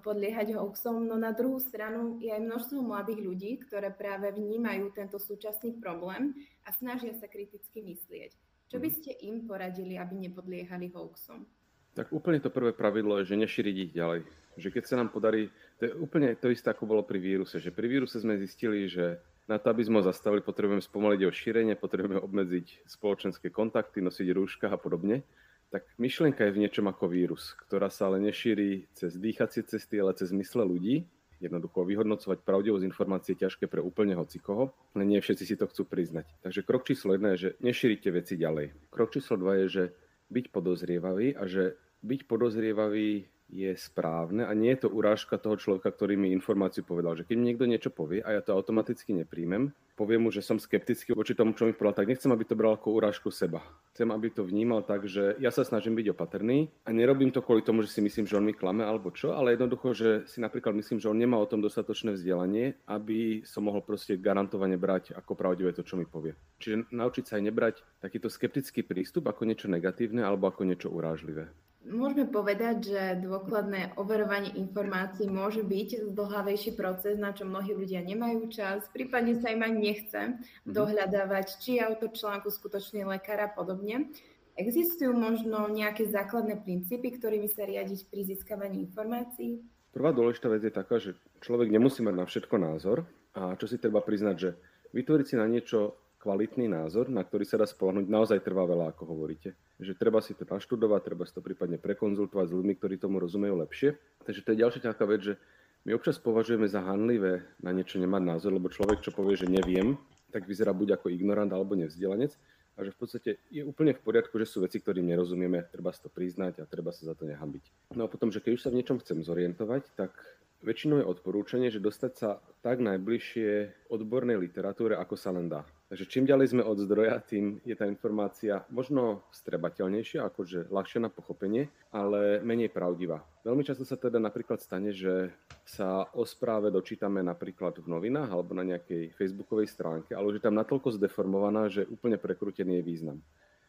podliehať 0.00 0.54
hoaxom, 0.56 1.04
no 1.04 1.16
na 1.16 1.32
druhú 1.32 1.58
stranu 1.58 2.20
je 2.22 2.32
aj 2.32 2.42
množstvo 2.42 2.78
mladých 2.80 3.20
ľudí, 3.20 3.50
ktoré 3.66 3.90
práve 3.90 4.30
vnímajú 4.32 4.92
tento 4.94 5.16
súčasný 5.20 5.76
problém 5.80 6.36
a 6.64 6.72
snažia 6.72 7.12
sa 7.16 7.26
kriticky 7.26 7.82
myslieť. 7.82 8.32
Čo 8.72 8.80
by 8.80 8.88
mhm. 8.88 8.96
ste 8.96 9.10
im 9.28 9.44
poradili, 9.44 10.00
aby 10.00 10.16
nepodliehali 10.16 10.88
hoaxom? 10.96 11.44
Tak 11.92 12.08
úplne 12.08 12.40
to 12.40 12.48
prvé 12.48 12.72
pravidlo 12.72 13.20
je, 13.20 13.28
že 13.28 13.36
nešíriť 13.36 13.76
ich 13.76 13.92
ďalej. 13.92 14.24
Že 14.56 14.68
keď 14.72 14.84
sa 14.88 14.96
nám 14.96 15.12
podarí, 15.12 15.52
to 15.76 15.88
je 15.88 15.92
úplne 15.92 16.32
to 16.40 16.48
isté, 16.48 16.72
ako 16.72 16.88
bolo 16.88 17.04
pri 17.04 17.20
víruse, 17.20 17.60
že 17.60 17.68
pri 17.68 17.84
víruse 17.84 18.16
sme 18.16 18.40
zistili, 18.40 18.88
že 18.88 19.20
na 19.50 19.58
to, 19.58 19.70
aby 19.74 19.82
sme 19.82 19.98
ho 20.00 20.04
zastavili, 20.06 20.44
potrebujeme 20.44 20.82
spomaliť 20.82 21.18
jeho 21.22 21.34
šírenie, 21.34 21.74
potrebujeme 21.74 22.22
obmedziť 22.22 22.86
spoločenské 22.86 23.50
kontakty, 23.50 23.98
nosiť 23.98 24.28
rúška 24.30 24.66
a 24.70 24.78
podobne. 24.78 25.26
Tak 25.72 25.88
myšlienka 25.96 26.44
je 26.46 26.54
v 26.54 26.60
niečom 26.68 26.86
ako 26.86 27.08
vírus, 27.08 27.56
ktorá 27.64 27.88
sa 27.88 28.12
ale 28.12 28.20
nešíri 28.20 28.92
cez 28.92 29.16
dýchacie 29.16 29.64
cesty, 29.64 29.98
ale 29.98 30.12
cez 30.12 30.28
mysle 30.30 30.68
ľudí. 30.68 31.08
Jednoducho 31.42 31.82
vyhodnocovať 31.82 32.46
pravdivosť 32.46 32.86
informácie 32.86 33.34
je 33.34 33.48
ťažké 33.48 33.66
pre 33.66 33.82
úplne 33.82 34.14
hocikoho, 34.14 34.70
ale 34.94 35.02
nie 35.02 35.18
všetci 35.18 35.42
si 35.42 35.58
to 35.58 35.66
chcú 35.66 35.88
priznať. 35.88 36.28
Takže 36.44 36.62
krok 36.62 36.86
číslo 36.86 37.18
jedna 37.18 37.34
je, 37.34 37.50
že 37.50 37.50
nešírite 37.58 38.14
veci 38.14 38.38
ďalej. 38.38 38.94
Krok 38.94 39.10
číslo 39.10 39.40
dva 39.40 39.58
je, 39.64 39.66
že 39.66 39.84
byť 40.30 40.54
podozrievavý 40.54 41.34
a 41.34 41.42
že 41.50 41.74
byť 42.06 42.20
podozrievavý 42.30 43.31
je 43.52 43.76
správne 43.76 44.48
a 44.48 44.56
nie 44.56 44.72
je 44.72 44.88
to 44.88 44.88
urážka 44.88 45.36
toho 45.36 45.60
človeka, 45.60 45.92
ktorý 45.92 46.16
mi 46.16 46.32
informáciu 46.32 46.80
povedal. 46.88 47.20
Že 47.20 47.28
keď 47.28 47.36
mi 47.36 47.44
niekto 47.52 47.68
niečo 47.68 47.90
povie 47.92 48.24
a 48.24 48.32
ja 48.32 48.40
to 48.40 48.56
automaticky 48.56 49.12
nepríjmem, 49.12 49.76
poviem 49.92 50.24
mu, 50.24 50.30
že 50.32 50.40
som 50.40 50.56
skeptický 50.56 51.12
voči 51.12 51.36
tomu, 51.36 51.52
čo 51.52 51.68
mi 51.68 51.76
povedal, 51.76 52.02
tak 52.02 52.08
nechcem, 52.08 52.32
aby 52.32 52.48
to 52.48 52.56
bral 52.56 52.80
ako 52.80 52.96
urážku 52.96 53.28
seba. 53.28 53.60
Chcem, 53.92 54.08
aby 54.08 54.32
to 54.32 54.42
vnímal 54.42 54.80
tak, 54.80 55.04
že 55.04 55.36
ja 55.36 55.52
sa 55.52 55.68
snažím 55.68 55.92
byť 56.00 56.16
opatrný 56.16 56.72
a 56.88 56.90
nerobím 56.96 57.28
to 57.28 57.44
kvôli 57.44 57.60
tomu, 57.60 57.84
že 57.84 57.92
si 57.92 58.00
myslím, 58.00 58.24
že 58.24 58.40
on 58.40 58.48
mi 58.48 58.56
klame 58.56 58.88
alebo 58.88 59.12
čo, 59.12 59.36
ale 59.36 59.52
jednoducho, 59.52 59.92
že 59.92 60.08
si 60.24 60.40
napríklad 60.40 60.72
myslím, 60.72 60.96
že 60.96 61.12
on 61.12 61.20
nemá 61.20 61.36
o 61.36 61.46
tom 61.46 61.60
dostatočné 61.60 62.16
vzdelanie, 62.16 62.80
aby 62.88 63.44
som 63.44 63.68
mohol 63.68 63.84
proste 63.84 64.16
garantovane 64.16 64.80
brať 64.80 65.12
ako 65.12 65.36
pravdivé 65.36 65.76
to, 65.76 65.84
čo 65.84 66.00
mi 66.00 66.08
povie. 66.08 66.32
Čiže 66.56 66.88
naučiť 66.88 67.24
sa 67.28 67.36
aj 67.36 67.42
nebrať 67.44 67.74
takýto 68.00 68.32
skeptický 68.32 68.80
prístup 68.80 69.28
ako 69.28 69.44
niečo 69.44 69.68
negatívne 69.68 70.24
alebo 70.24 70.48
ako 70.48 70.64
niečo 70.64 70.88
urážlivé. 70.88 71.52
Môžeme 71.82 72.30
povedať, 72.30 72.94
že 72.94 73.02
dôkladné 73.26 73.98
overovanie 73.98 74.54
informácií 74.54 75.26
môže 75.26 75.66
byť 75.66 76.14
zdlhavejší 76.14 76.78
proces, 76.78 77.18
na 77.18 77.34
čo 77.34 77.42
mnohí 77.42 77.74
ľudia 77.74 78.06
nemajú 78.06 78.46
čas, 78.54 78.86
prípadne 78.94 79.34
sa 79.42 79.50
im 79.50 79.66
ani 79.66 79.90
nechce 79.90 80.38
mhm. 80.38 80.70
dohľadávať, 80.70 81.58
či 81.58 81.78
je 81.78 81.86
autor 81.86 82.14
článku 82.14 82.54
skutočný 82.54 83.02
lekár 83.02 83.42
a 83.42 83.50
podobne. 83.50 84.14
Existujú 84.52 85.16
možno 85.16 85.66
nejaké 85.72 86.06
základné 86.06 86.60
princípy, 86.60 87.16
ktorými 87.16 87.48
sa 87.48 87.64
riadiť 87.64 88.06
pri 88.12 88.20
získavaní 88.30 88.84
informácií? 88.84 89.64
Prvá 89.96 90.12
dôležitá 90.12 90.52
vec 90.52 90.62
je 90.62 90.72
taká, 90.72 91.00
že 91.00 91.16
človek 91.40 91.72
nemusí 91.72 92.04
mať 92.04 92.14
na 92.14 92.24
všetko 92.28 92.56
názor 92.60 93.08
a 93.32 93.56
čo 93.56 93.64
si 93.64 93.80
treba 93.80 94.04
priznať, 94.04 94.36
že 94.36 94.50
vytvoriť 94.92 95.26
si 95.26 95.36
na 95.40 95.48
niečo 95.48 95.96
kvalitný 96.22 96.70
názor, 96.70 97.10
na 97.10 97.26
ktorý 97.26 97.42
sa 97.42 97.58
dá 97.58 97.66
spolahnúť, 97.66 98.06
naozaj 98.06 98.46
trvá 98.46 98.62
veľa, 98.62 98.94
ako 98.94 99.10
hovoríte. 99.10 99.58
Že 99.82 99.98
treba 99.98 100.22
si 100.22 100.38
to 100.38 100.46
naštudovať, 100.46 101.00
treba 101.02 101.26
si 101.26 101.34
to 101.34 101.42
prípadne 101.42 101.82
prekonzultovať 101.82 102.46
s 102.46 102.54
ľuďmi, 102.54 102.78
ktorí 102.78 102.94
tomu 103.02 103.18
rozumejú 103.18 103.58
lepšie. 103.58 103.98
Takže 104.22 104.40
to 104.46 104.48
je 104.54 104.62
ďalšia 104.62 104.80
taká 104.94 105.04
vec, 105.10 105.20
že 105.26 105.34
my 105.82 105.98
občas 105.98 106.22
považujeme 106.22 106.70
za 106.70 106.78
hanlivé 106.78 107.42
na 107.58 107.74
niečo 107.74 107.98
nemať 107.98 108.22
názor, 108.22 108.54
lebo 108.54 108.70
človek, 108.70 109.02
čo 109.02 109.10
povie, 109.10 109.34
že 109.34 109.50
neviem, 109.50 109.98
tak 110.30 110.46
vyzerá 110.46 110.70
buď 110.70 111.02
ako 111.02 111.10
ignorant 111.10 111.50
alebo 111.50 111.74
nevzdelanec. 111.74 112.38
A 112.72 112.88
že 112.88 112.94
v 112.94 112.98
podstate 113.04 113.30
je 113.52 113.60
úplne 113.66 113.92
v 113.92 114.00
poriadku, 114.00 114.40
že 114.40 114.48
sú 114.48 114.64
veci, 114.64 114.80
ktorým 114.80 115.04
nerozumieme, 115.04 115.60
treba 115.68 115.92
si 115.92 116.00
to 116.00 116.08
priznať 116.08 116.62
a 116.62 116.70
treba 116.70 116.88
sa 116.88 117.04
za 117.04 117.12
to 117.12 117.28
nehambiť. 117.28 117.92
No 117.92 118.06
a 118.06 118.08
potom, 118.08 118.32
že 118.32 118.40
keď 118.40 118.52
už 118.56 118.62
sa 118.64 118.72
v 118.72 118.80
niečom 118.80 118.96
chcem 118.96 119.20
zorientovať, 119.20 119.92
tak 119.92 120.16
väčšinou 120.64 121.02
je 121.02 121.10
odporúčanie, 121.10 121.68
že 121.68 121.82
dostať 121.82 122.12
sa 122.16 122.40
tak 122.62 122.80
najbližšie 122.80 123.50
odbornej 123.92 124.38
literatúre, 124.38 124.96
ako 124.96 125.14
sa 125.18 125.34
len 125.34 125.50
dá. 125.50 125.66
Takže 125.92 126.08
čím 126.08 126.24
ďalej 126.24 126.56
sme 126.56 126.64
od 126.64 126.80
zdroja, 126.80 127.20
tým 127.20 127.60
je 127.68 127.76
tá 127.76 127.84
informácia 127.84 128.64
možno 128.72 129.28
strebateľnejšia, 129.28 130.24
akože 130.24 130.72
ľahšia 130.72 131.04
na 131.04 131.12
pochopenie, 131.12 131.68
ale 131.92 132.40
menej 132.40 132.72
pravdivá. 132.72 133.20
Veľmi 133.44 133.60
často 133.60 133.84
sa 133.84 134.00
teda 134.00 134.16
napríklad 134.16 134.56
stane, 134.64 134.96
že 134.96 135.36
sa 135.68 136.08
o 136.16 136.24
správe 136.24 136.72
dočítame 136.72 137.20
napríklad 137.20 137.76
v 137.84 137.92
novinách 137.92 138.32
alebo 138.32 138.56
na 138.56 138.64
nejakej 138.64 139.12
facebookovej 139.20 139.68
stránke, 139.68 140.16
ale 140.16 140.32
už 140.32 140.40
je 140.40 140.46
tam 140.48 140.56
natoľko 140.56 140.96
zdeformovaná, 140.96 141.68
že 141.68 141.84
úplne 141.84 142.16
prekrútený 142.16 142.80
je 142.80 142.88
význam. 142.88 143.18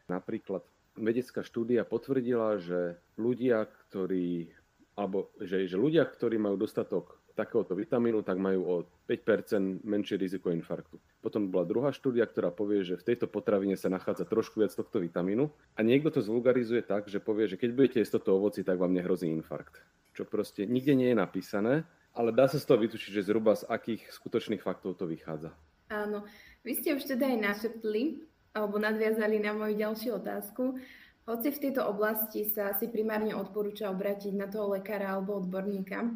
Napríklad 0.08 0.64
vedecká 0.96 1.44
štúdia 1.44 1.84
potvrdila, 1.84 2.56
že 2.56 3.04
ľudia, 3.20 3.68
ktorí 3.68 4.48
alebo 4.96 5.28
že, 5.44 5.68
že 5.68 5.76
ľudia, 5.76 6.08
ktorí 6.08 6.40
majú 6.40 6.56
dostatok 6.56 7.20
takéhoto 7.34 7.74
vitamínu, 7.74 8.22
tak 8.22 8.38
majú 8.38 8.62
o 8.66 8.76
5% 9.10 9.82
menšie 9.84 10.16
riziko 10.22 10.54
infarktu. 10.54 11.02
Potom 11.20 11.50
bola 11.50 11.66
druhá 11.66 11.90
štúdia, 11.90 12.30
ktorá 12.30 12.54
povie, 12.54 12.86
že 12.86 12.96
v 12.96 13.14
tejto 13.14 13.26
potravine 13.26 13.74
sa 13.74 13.90
nachádza 13.90 14.30
trošku 14.30 14.62
viac 14.62 14.74
tohto 14.74 15.02
vitamínu 15.02 15.50
a 15.74 15.80
niekto 15.82 16.14
to 16.14 16.22
zvulgarizuje 16.22 16.86
tak, 16.86 17.10
že 17.10 17.18
povie, 17.18 17.50
že 17.50 17.58
keď 17.58 17.70
budete 17.74 17.98
jesť 18.02 18.22
toto 18.22 18.38
ovoci, 18.38 18.62
tak 18.62 18.78
vám 18.78 18.94
nehrozí 18.94 19.28
infarkt. 19.28 19.82
Čo 20.14 20.30
proste 20.30 20.70
nikde 20.70 20.94
nie 20.94 21.10
je 21.12 21.18
napísané, 21.18 21.74
ale 22.14 22.30
dá 22.30 22.46
sa 22.46 22.62
z 22.62 22.70
toho 22.70 22.78
vytučiť, 22.78 23.12
že 23.18 23.26
zhruba 23.26 23.58
z 23.58 23.66
akých 23.66 24.14
skutočných 24.14 24.62
faktov 24.62 25.02
to 25.02 25.10
vychádza. 25.10 25.50
Áno, 25.90 26.26
vy 26.62 26.78
ste 26.78 26.94
už 26.94 27.10
teda 27.10 27.26
aj 27.34 27.40
našetli, 27.42 28.22
alebo 28.54 28.78
nadviazali 28.78 29.42
na 29.42 29.58
moju 29.58 29.74
ďalšiu 29.74 30.22
otázku. 30.22 30.78
Hoci 31.24 31.50
v 31.50 31.62
tejto 31.70 31.88
oblasti 31.88 32.46
sa 32.46 32.76
si 32.78 32.92
primárne 32.92 33.34
odporúča 33.34 33.90
obrátiť 33.90 34.36
na 34.36 34.46
toho 34.46 34.78
lekára 34.78 35.18
alebo 35.18 35.42
odborníka, 35.42 36.14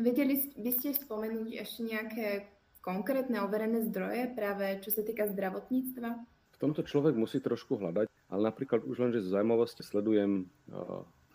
Vedeli 0.00 0.40
by 0.56 0.70
ste 0.72 0.96
spomenúť 0.96 1.60
ešte 1.60 1.80
nejaké 1.84 2.26
konkrétne 2.80 3.44
overené 3.44 3.84
zdroje 3.84 4.32
práve 4.32 4.80
čo 4.80 4.88
sa 4.88 5.04
týka 5.04 5.28
zdravotníctva? 5.28 6.08
V 6.56 6.56
tomto 6.56 6.80
človek 6.80 7.12
musí 7.16 7.40
trošku 7.40 7.76
hľadať, 7.76 8.08
ale 8.32 8.42
napríklad 8.48 8.84
už 8.88 8.96
len, 8.96 9.12
že 9.12 9.20
z 9.20 9.32
zaujímavosti 9.36 9.84
sledujem 9.84 10.48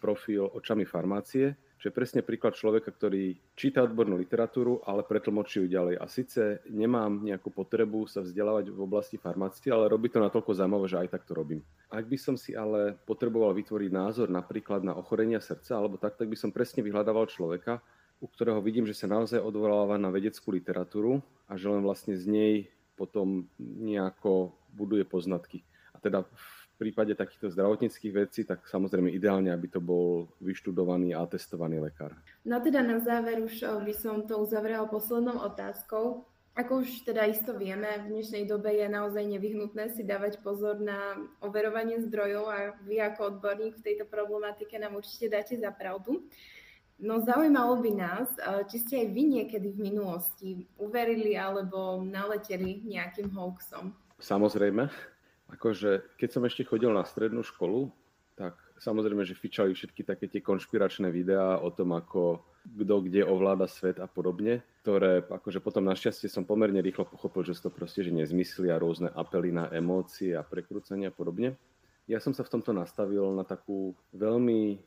profil 0.01 0.49
očami 0.53 0.85
farmácie, 0.85 1.57
čo 1.81 1.89
je 1.89 1.97
presne 1.97 2.25
príklad 2.25 2.57
človeka, 2.57 2.89
ktorý 2.89 3.37
číta 3.53 3.85
odbornú 3.85 4.17
literatúru, 4.17 4.81
ale 4.85 5.05
pretlmočí 5.05 5.61
ju 5.61 5.67
ďalej. 5.69 6.01
A 6.01 6.05
síce 6.09 6.61
nemám 6.69 7.21
nejakú 7.21 7.53
potrebu 7.53 8.09
sa 8.09 8.25
vzdelávať 8.25 8.73
v 8.73 8.79
oblasti 8.81 9.21
farmácie, 9.21 9.69
ale 9.69 9.89
robí 9.89 10.09
to 10.09 10.17
natoľko 10.17 10.57
zaujímavé, 10.57 10.85
že 10.89 11.01
aj 11.05 11.09
tak 11.13 11.29
to 11.29 11.37
robím. 11.37 11.61
Ak 11.93 12.09
by 12.09 12.17
som 12.17 12.37
si 12.37 12.57
ale 12.57 12.97
potreboval 13.05 13.53
vytvoriť 13.53 13.91
názor 13.93 14.27
napríklad 14.33 14.81
na 14.81 14.97
ochorenia 14.97 15.37
srdca 15.37 15.77
alebo 15.77 16.01
tak, 16.01 16.17
tak 16.17 16.25
by 16.25 16.37
som 16.37 16.49
presne 16.49 16.81
vyhľadával 16.81 17.29
človeka, 17.29 17.81
u 18.19 18.27
ktorého 18.27 18.63
vidím, 18.63 18.87
že 18.87 18.95
sa 18.95 19.11
naozaj 19.11 19.41
odvoláva 19.41 19.99
na 19.99 20.07
vedeckú 20.09 20.55
literatúru 20.55 21.19
a 21.45 21.59
že 21.59 21.67
len 21.67 21.83
vlastne 21.83 22.15
z 22.15 22.25
nej 22.25 22.53
potom 22.95 23.45
nejako 23.59 24.55
buduje 24.71 25.03
poznatky. 25.03 25.67
A 25.91 25.99
teda 25.99 26.23
v 26.23 26.91
prípade 26.91 27.15
takýchto 27.15 27.51
zdravotníckých 27.51 28.13
vecí, 28.15 28.43
tak 28.43 28.67
samozrejme 28.67 29.07
ideálne, 29.11 29.51
aby 29.51 29.67
to 29.71 29.79
bol 29.79 30.27
vyštudovaný 30.43 31.15
a 31.15 31.23
testovaný 31.27 31.79
lekár. 31.79 32.15
No 32.43 32.59
teda 32.59 32.83
na 32.83 32.99
záver 32.99 33.39
už 33.39 33.63
eh, 33.63 33.71
by 33.71 33.93
som 33.95 34.27
to 34.27 34.39
uzavrela 34.39 34.87
poslednou 34.87 35.39
otázkou. 35.39 36.27
Ako 36.55 36.87
už 36.87 37.03
teda 37.03 37.27
isto 37.27 37.51
vieme, 37.51 37.99
v 38.07 38.15
dnešnej 38.15 38.47
dobe 38.47 38.71
je 38.79 38.87
naozaj 38.87 39.27
nevyhnutné 39.27 39.91
si 39.91 40.07
dávať 40.07 40.39
pozor 40.39 40.79
na 40.79 41.19
overovanie 41.43 41.99
zdrojov 41.99 42.47
a 42.47 42.57
vy 42.87 43.03
ako 43.03 43.35
odborník 43.35 43.75
v 43.75 43.85
tejto 43.91 44.07
problematike 44.07 44.79
nám 44.79 44.95
určite 44.95 45.27
dáte 45.27 45.59
za 45.59 45.75
pravdu. 45.75 46.23
No 46.95 47.19
zaujímalo 47.19 47.83
by 47.83 47.91
nás, 47.91 48.29
eh, 48.39 48.63
či 48.71 48.77
ste 48.79 48.93
aj 49.03 49.07
vy 49.11 49.23
niekedy 49.27 49.67
v 49.75 49.83
minulosti 49.91 50.49
uverili 50.79 51.35
alebo 51.35 51.99
naleteli 51.99 52.87
nejakým 52.87 53.35
hoaxom. 53.35 53.91
Samozrejme, 54.23 54.87
akože 55.51 56.15
keď 56.15 56.29
som 56.31 56.43
ešte 56.47 56.63
chodil 56.63 56.89
na 56.95 57.03
strednú 57.03 57.43
školu, 57.43 57.91
tak 58.39 58.55
samozrejme, 58.79 59.27
že 59.27 59.35
fičali 59.35 59.75
všetky 59.75 60.07
také 60.07 60.31
tie 60.31 60.39
konšpiračné 60.39 61.11
videá 61.11 61.59
o 61.59 61.67
tom, 61.71 61.95
ako 61.95 62.43
kto 62.65 62.95
kde 63.05 63.21
ovláda 63.21 63.69
svet 63.69 64.01
a 64.01 64.09
podobne, 64.09 64.65
ktoré 64.81 65.21
akože 65.21 65.61
potom 65.61 65.85
našťastie 65.85 66.25
som 66.31 66.47
pomerne 66.47 66.81
rýchlo 66.81 67.05
pochopil, 67.05 67.45
že 67.45 67.61
to 67.61 67.69
proste 67.69 68.01
že 68.01 68.11
nezmysly 68.11 68.73
a 68.73 68.81
rôzne 68.81 69.13
apely 69.13 69.53
na 69.53 69.69
emócie 69.69 70.33
a 70.33 70.41
prekrúcania 70.41 71.13
a 71.13 71.15
podobne. 71.15 71.53
Ja 72.09 72.17
som 72.21 72.33
sa 72.33 72.45
v 72.45 72.57
tomto 72.57 72.73
nastavil 72.73 73.25
na 73.33 73.45
takú 73.45 73.97
veľmi 74.13 74.61
e, 74.73 74.77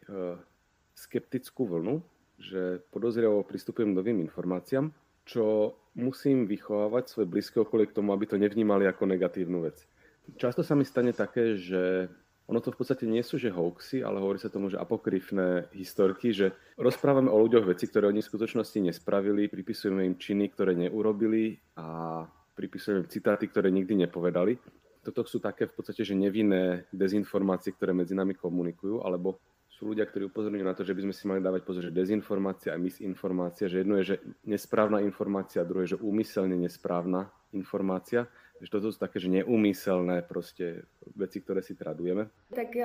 skeptickú 0.98 1.70
vlnu, 1.70 2.02
že 2.42 2.82
podozriavo 2.90 3.46
pristupujem 3.46 3.94
k 3.94 3.98
novým 4.02 4.18
informáciám, 4.26 4.90
čo 5.22 5.74
musím 5.94 6.50
vychovávať 6.50 7.10
svoje 7.10 7.26
blízke 7.30 7.62
okolie 7.62 7.86
k 7.86 7.94
tomu, 7.94 8.10
aby 8.10 8.26
to 8.26 8.34
nevnímali 8.34 8.86
ako 8.90 9.06
negatívnu 9.06 9.62
vec. 9.62 9.86
Často 10.34 10.66
sa 10.66 10.74
mi 10.74 10.82
stane 10.82 11.14
také, 11.14 11.54
že 11.54 12.10
ono 12.48 12.64
to 12.64 12.72
v 12.72 12.80
podstate 12.80 13.04
nie 13.04 13.20
sú 13.20 13.36
že 13.36 13.52
hoaxy, 13.52 14.00
ale 14.00 14.24
hovorí 14.24 14.40
sa 14.40 14.48
tomu, 14.48 14.72
že 14.72 14.80
apokryfné 14.80 15.68
historky, 15.76 16.32
že 16.32 16.56
rozprávame 16.80 17.28
o 17.28 17.36
ľuďoch 17.44 17.68
veci, 17.68 17.84
ktoré 17.84 18.08
oni 18.08 18.24
v 18.24 18.30
skutočnosti 18.32 18.78
nespravili, 18.88 19.52
pripisujeme 19.52 20.00
im 20.08 20.16
činy, 20.16 20.48
ktoré 20.56 20.72
neurobili 20.72 21.60
a 21.76 22.24
pripisujeme 22.56 23.04
im 23.04 23.12
citáty, 23.12 23.52
ktoré 23.52 23.68
nikdy 23.68 24.08
nepovedali. 24.08 24.56
Toto 25.04 25.28
sú 25.28 25.44
také 25.44 25.68
v 25.68 25.76
podstate, 25.76 26.04
že 26.04 26.16
nevinné 26.16 26.88
dezinformácie, 26.88 27.76
ktoré 27.76 27.92
medzi 27.92 28.16
nami 28.16 28.32
komunikujú, 28.32 29.04
alebo 29.04 29.40
sú 29.78 29.94
ľudia, 29.94 30.10
ktorí 30.10 30.26
upozorňujú 30.26 30.66
na 30.66 30.74
to, 30.74 30.82
že 30.82 30.98
by 30.98 31.06
sme 31.06 31.14
si 31.14 31.24
mali 31.30 31.38
dávať 31.38 31.62
pozor, 31.62 31.86
že 31.86 31.94
dezinformácia 31.94 32.74
a 32.74 32.82
misinformácia, 32.82 33.70
že 33.70 33.86
jedno 33.86 33.94
je, 34.02 34.14
že 34.14 34.16
nesprávna 34.42 34.98
informácia, 35.06 35.62
a 35.62 35.68
druhé, 35.68 35.86
že 35.86 36.02
úmyselne 36.02 36.58
nesprávna 36.58 37.30
informácia 37.54 38.26
že 38.60 38.70
toto 38.70 38.90
sú 38.90 38.98
také, 38.98 39.22
že 39.22 39.30
neumyselné 39.30 40.26
proste 40.26 40.86
veci, 41.14 41.38
ktoré 41.42 41.62
si 41.62 41.78
tradujeme. 41.78 42.30
Tak 42.50 42.70
e, 42.74 42.82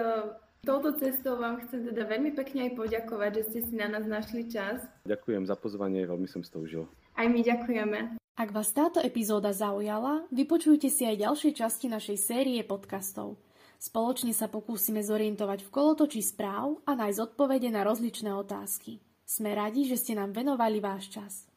touto 0.61 0.93
cestou 0.97 1.41
vám 1.41 1.65
chcem 1.65 1.89
teda 1.89 2.05
veľmi 2.05 2.31
pekne 2.37 2.69
aj 2.69 2.77
poďakovať, 2.77 3.31
že 3.41 3.43
ste 3.49 3.59
si 3.65 3.73
na 3.73 3.89
nás 3.89 4.05
našli 4.05 4.45
čas. 4.49 4.85
Ďakujem 5.09 5.49
za 5.49 5.57
pozvanie, 5.57 6.05
veľmi 6.05 6.29
som 6.29 6.45
to 6.45 6.61
užil. 6.61 6.85
Aj 7.17 7.25
my 7.25 7.41
ďakujeme. 7.41 8.17
Ak 8.33 8.49
vás 8.49 8.73
táto 8.73 8.97
epizóda 8.97 9.53
zaujala, 9.53 10.25
vypočujte 10.33 10.89
si 10.89 11.05
aj 11.05 11.21
ďalšie 11.21 11.53
časti 11.53 11.85
našej 11.85 12.17
série 12.17 12.61
podcastov. 12.65 13.37
Spoločne 13.83 14.31
sa 14.31 14.47
pokúsime 14.47 15.03
zorientovať 15.03 15.67
v 15.67 15.69
kolotočí 15.75 16.23
správ 16.23 16.79
a 16.87 16.95
nájsť 16.95 17.19
odpovede 17.19 17.67
na 17.67 17.83
rozličné 17.83 18.31
otázky. 18.31 19.03
Sme 19.27 19.51
radi, 19.51 19.83
že 19.83 19.99
ste 19.99 20.15
nám 20.15 20.31
venovali 20.31 20.79
váš 20.79 21.11
čas. 21.11 21.51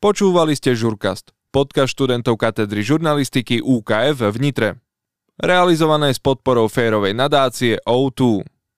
Počúvali 0.00 0.56
ste 0.56 0.72
Žurkast, 0.72 1.36
podcast 1.52 1.92
študentov 1.92 2.40
katedry 2.40 2.80
žurnalistiky 2.80 3.60
UKF 3.60 4.24
v 4.24 4.36
Nitre. 4.40 4.80
Realizované 5.36 6.16
s 6.16 6.20
podporou 6.24 6.72
férovej 6.72 7.12
nadácie 7.12 7.76
O2. 7.84 8.53